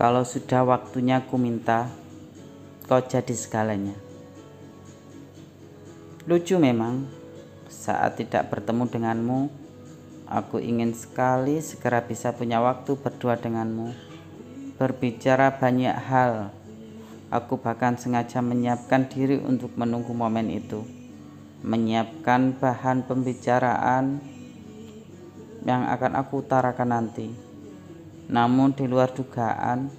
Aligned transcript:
Kalau 0.00 0.24
sudah 0.24 0.64
waktunya 0.64 1.20
ku 1.28 1.36
minta, 1.36 1.92
kau 2.88 3.04
jadi 3.04 3.36
segalanya. 3.36 3.92
Lucu 6.24 6.56
memang, 6.56 7.04
saat 7.68 8.16
tidak 8.16 8.48
bertemu 8.48 8.88
denganmu, 8.88 9.52
aku 10.24 10.56
ingin 10.56 10.96
sekali 10.96 11.60
segera 11.60 12.00
bisa 12.00 12.32
punya 12.32 12.64
waktu 12.64 12.96
berdua 12.96 13.36
denganmu, 13.36 13.92
berbicara 14.80 15.60
banyak 15.60 15.92
hal. 15.92 16.48
Aku 17.28 17.60
bahkan 17.60 18.00
sengaja 18.00 18.40
menyiapkan 18.40 19.04
diri 19.04 19.36
untuk 19.36 19.76
menunggu 19.76 20.16
momen 20.16 20.48
itu, 20.48 20.80
menyiapkan 21.60 22.56
bahan 22.56 23.04
pembicaraan 23.04 24.16
yang 25.68 25.92
akan 25.92 26.16
aku 26.16 26.40
utarakan 26.40 26.88
nanti. 26.88 27.49
Namun 28.30 28.70
di 28.70 28.86
luar 28.86 29.10
dugaan, 29.10 29.90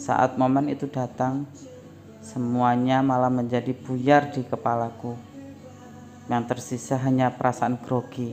saat 0.00 0.40
momen 0.40 0.72
itu 0.72 0.88
datang, 0.88 1.44
semuanya 2.24 3.04
malah 3.04 3.28
menjadi 3.28 3.76
buyar 3.76 4.32
di 4.32 4.40
kepalaku. 4.48 5.12
Yang 6.32 6.56
tersisa 6.56 6.96
hanya 6.96 7.28
perasaan 7.36 7.76
grogi. 7.76 8.32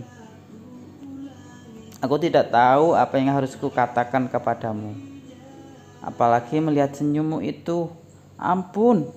Aku 2.00 2.16
tidak 2.16 2.56
tahu 2.56 2.96
apa 2.96 3.20
yang 3.20 3.36
harus 3.36 3.60
kukatakan 3.60 4.32
kepadamu. 4.32 4.96
Apalagi 6.00 6.64
melihat 6.64 6.96
senyummu 6.96 7.44
itu, 7.44 7.92
ampun, 8.40 9.12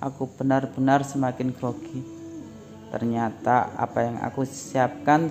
aku 0.00 0.24
benar-benar 0.40 1.04
semakin 1.04 1.52
grogi. 1.52 2.00
Ternyata 2.88 3.76
apa 3.76 4.08
yang 4.08 4.16
aku 4.24 4.48
siapkan 4.48 5.28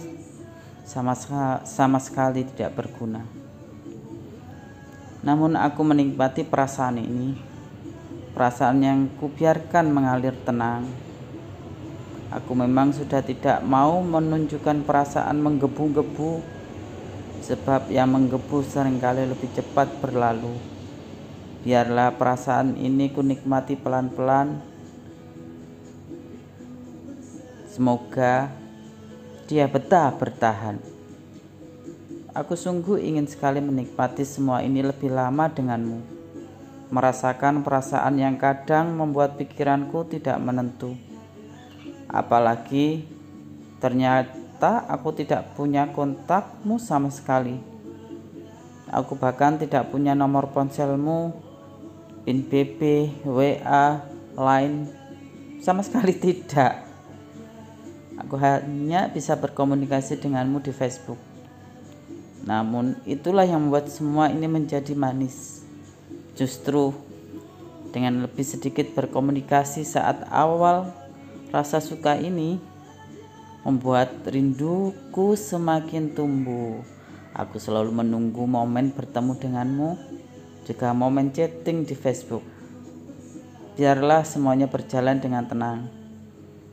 sama, 0.85 1.17
sama 1.65 1.97
sekali 1.97 2.45
tidak 2.45 2.77
berguna. 2.77 3.38
Namun 5.19 5.59
aku 5.59 5.83
menikmati 5.83 6.47
perasaan 6.47 6.95
ini, 6.95 7.35
perasaan 8.31 8.79
yang 8.79 8.99
kubiarkan 9.19 9.91
mengalir 9.91 10.31
tenang. 10.47 10.87
Aku 12.31 12.55
memang 12.55 12.95
sudah 12.95 13.19
tidak 13.19 13.59
mau 13.65 13.99
menunjukkan 13.99 14.87
perasaan 14.87 15.43
menggebu-gebu, 15.43 16.39
sebab 17.43 17.91
yang 17.91 18.15
menggebu 18.15 18.63
sering 18.63 19.01
kali 19.01 19.27
lebih 19.27 19.49
cepat 19.51 19.99
berlalu. 19.99 20.55
Biarlah 21.67 22.15
perasaan 22.15 22.79
ini 22.79 23.11
kunikmati 23.11 23.75
pelan-pelan. 23.75 24.63
Semoga 27.67 28.47
dia 29.49 29.67
betah 29.67 30.15
bertahan. 30.15 30.98
Aku 32.39 32.55
sungguh 32.55 33.03
ingin 33.03 33.27
sekali 33.27 33.59
menikmati 33.59 34.23
semua 34.23 34.63
ini 34.63 34.79
lebih 34.79 35.11
lama 35.11 35.51
denganmu. 35.51 35.99
Merasakan 36.87 37.67
perasaan 37.67 38.15
yang 38.15 38.39
kadang 38.39 38.95
membuat 38.95 39.35
pikiranku 39.35 40.07
tidak 40.07 40.39
menentu. 40.39 40.95
Apalagi 42.07 43.03
ternyata 43.83 44.87
aku 44.87 45.19
tidak 45.19 45.51
punya 45.59 45.91
kontakmu 45.91 46.79
sama 46.79 47.11
sekali. 47.11 47.59
Aku 48.87 49.19
bahkan 49.19 49.59
tidak 49.59 49.91
punya 49.91 50.15
nomor 50.15 50.47
ponselmu, 50.55 51.35
PIN 52.23 52.47
BB, 52.47 52.79
WA, 53.27 53.99
Line, 54.39 54.87
sama 55.59 55.83
sekali 55.83 56.15
tidak. 56.23 56.87
Aku 58.15 58.39
hanya 58.39 59.11
bisa 59.11 59.35
berkomunikasi 59.35 60.23
denganmu 60.23 60.63
di 60.63 60.71
Facebook. 60.71 61.28
Namun 62.47 62.95
itulah 63.03 63.43
yang 63.43 63.67
membuat 63.67 63.91
semua 63.91 64.31
ini 64.31 64.47
menjadi 64.47 64.95
manis. 64.95 65.63
Justru 66.39 66.95
dengan 67.89 68.23
lebih 68.23 68.45
sedikit 68.45 68.85
berkomunikasi 68.95 69.83
saat 69.83 70.23
awal 70.29 70.93
rasa 71.49 71.81
suka 71.81 72.15
ini 72.15 72.61
membuat 73.65 74.23
rinduku 74.29 75.35
semakin 75.35 76.13
tumbuh. 76.15 76.79
Aku 77.35 77.59
selalu 77.61 77.93
menunggu 77.93 78.47
momen 78.47 78.89
bertemu 78.95 79.33
denganmu, 79.37 79.89
juga 80.65 80.95
momen 80.95 81.29
chatting 81.29 81.85
di 81.85 81.93
Facebook. 81.93 82.41
Biarlah 83.77 84.27
semuanya 84.27 84.67
berjalan 84.67 85.21
dengan 85.21 85.45
tenang. 85.47 85.87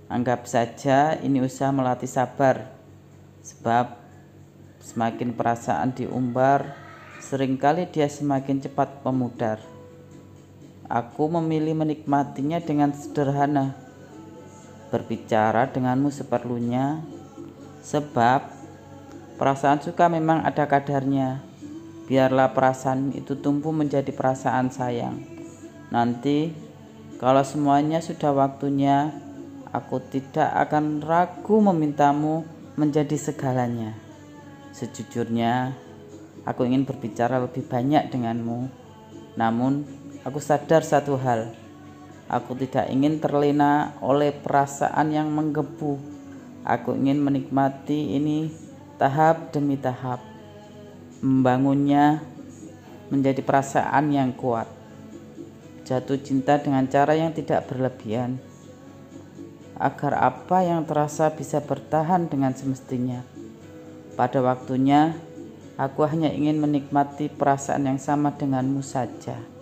Anggap 0.06 0.47
saja 0.47 1.19
ini 1.19 1.43
usaha 1.43 1.71
melatih 1.75 2.09
sabar, 2.10 2.71
sebab 3.43 4.06
Semakin 4.86 5.34
perasaan 5.34 5.98
diumbar, 5.98 6.78
sering 7.19 7.58
kali 7.58 7.91
dia 7.91 8.06
semakin 8.06 8.62
cepat 8.62 9.02
memudar. 9.02 9.58
Aku 10.86 11.26
memilih 11.26 11.74
menikmatinya 11.74 12.62
dengan 12.62 12.94
sederhana, 12.94 13.75
berbicara 14.94 15.66
denganmu 15.75 16.14
seperlunya, 16.14 17.02
sebab 17.82 18.46
perasaan 19.34 19.82
suka 19.82 20.06
memang 20.06 20.46
ada 20.46 20.70
kadarnya. 20.70 21.42
Biarlah 22.06 22.54
perasaan 22.54 23.10
itu 23.10 23.34
tumbuh 23.42 23.75
menjadi 23.75 24.14
perasaan 24.14 24.70
sayang. 24.70 25.19
Nanti, 25.91 26.54
kalau 27.19 27.42
semuanya 27.42 27.98
sudah 27.98 28.30
waktunya, 28.30 29.10
aku 29.75 29.98
tidak 30.14 30.46
akan 30.70 31.02
ragu 31.02 31.58
memintamu 31.58 32.46
menjadi 32.78 33.19
segalanya. 33.19 34.06
Sejujurnya, 34.76 35.72
aku 36.44 36.69
ingin 36.69 36.84
berbicara 36.84 37.41
lebih 37.41 37.64
banyak 37.64 38.12
denganmu. 38.12 38.69
Namun, 39.32 39.88
aku 40.20 40.37
sadar 40.37 40.84
satu 40.84 41.16
hal. 41.16 41.56
Aku 42.28 42.53
tidak 42.53 42.92
ingin 42.92 43.16
terlena 43.16 43.97
oleh 44.04 44.37
perasaan 44.37 45.16
yang 45.16 45.32
menggebu. 45.32 45.97
Aku 46.60 46.92
ingin 46.92 47.25
menikmati 47.25 48.20
ini 48.20 48.53
tahap 49.00 49.48
demi 49.48 49.81
tahap. 49.81 50.20
Membangunnya 51.25 52.20
menjadi 53.08 53.41
perasaan 53.41 54.12
yang 54.12 54.37
kuat. 54.37 54.69
Jatuh 55.88 56.20
cinta 56.20 56.60
dengan 56.60 56.84
cara 56.84 57.16
yang 57.16 57.32
tidak 57.32 57.64
berlebihan. 57.64 58.37
Agar 59.81 60.20
apa 60.20 60.69
yang 60.69 60.84
terasa 60.84 61.32
bisa 61.32 61.64
bertahan 61.64 62.28
dengan 62.28 62.53
semestinya. 62.53 63.35
Pada 64.16 64.41
waktunya, 64.41 65.12
aku 65.77 66.09
hanya 66.09 66.32
ingin 66.32 66.56
menikmati 66.56 67.28
perasaan 67.28 67.84
yang 67.84 68.00
sama 68.00 68.32
denganmu 68.32 68.81
saja. 68.81 69.56